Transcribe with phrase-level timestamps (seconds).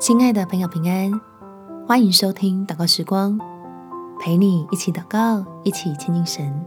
[0.00, 1.20] 亲爱的朋友，平安，
[1.86, 3.38] 欢迎收听祷告时光，
[4.18, 6.66] 陪你一起祷告，一起亲近神。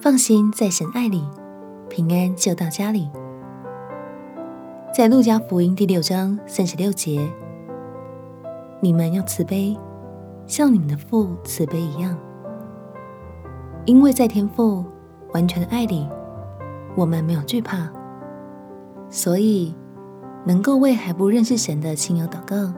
[0.00, 1.22] 放心，在神爱里，
[1.90, 3.10] 平安就到家里。
[4.94, 7.30] 在路加福音第六章三十六节，
[8.80, 9.78] 你们要慈悲，
[10.46, 12.16] 像你们的父慈悲一样。
[13.84, 14.82] 因为在天父
[15.34, 16.08] 完全的爱里，
[16.96, 17.90] 我们没有惧怕，
[19.10, 19.74] 所以。
[20.44, 22.72] 能够为还不认识神的亲友祷告，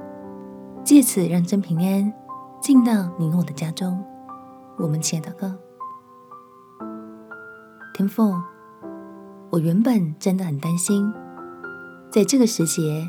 [0.85, 2.13] 借此让真平安
[2.61, 4.03] 进到你我的家中。
[4.77, 5.51] 我们且祷告。
[7.95, 8.35] 天父，
[9.51, 11.13] 我原本真的很担心，
[12.11, 13.09] 在这个时节，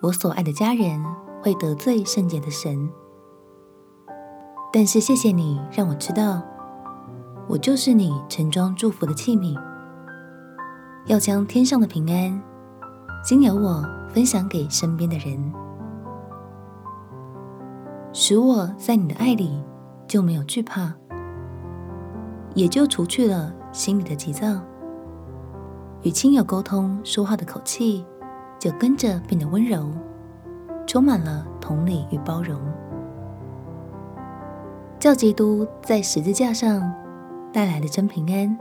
[0.00, 1.04] 我所爱的家人
[1.42, 2.88] 会得罪圣洁的神。
[4.72, 6.42] 但是谢谢你让我知道，
[7.48, 9.56] 我就是你盛装祝福的器皿，
[11.06, 12.42] 要将天上的平安。
[13.28, 15.52] 经由我分享给身边的人，
[18.10, 19.62] 使我在你的爱里
[20.06, 20.94] 就没有惧怕，
[22.54, 24.58] 也就除去了心里的急躁，
[26.00, 28.02] 与亲友沟通说话的口气
[28.58, 29.90] 就跟着变得温柔，
[30.86, 32.58] 充满了同理与包容，
[34.98, 36.90] 叫基督在十字架上
[37.52, 38.58] 带来的真平安，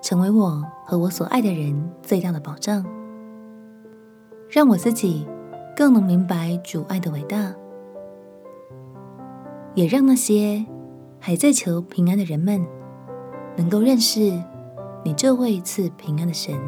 [0.00, 2.95] 成为我和我所爱的人最大的保障。
[4.56, 5.28] 让我自己
[5.76, 7.54] 更能明白主爱的伟大，
[9.74, 10.64] 也让那些
[11.20, 12.66] 还在求平安的人们
[13.54, 14.18] 能够认识
[15.04, 16.58] 你这位赐平安的神。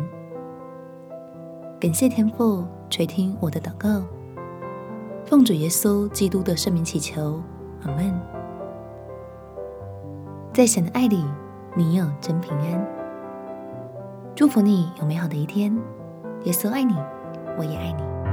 [1.80, 4.02] 感谢天父垂听我的祷告，
[5.24, 7.40] 奉主耶稣基督的圣名祈求，
[7.84, 8.14] 阿门。
[10.52, 11.24] 在神的爱里，
[11.74, 12.86] 你有真平安。
[14.34, 15.74] 祝福你有美好的一天，
[16.44, 16.94] 耶稣爱你。
[17.58, 18.27] 我也爱你。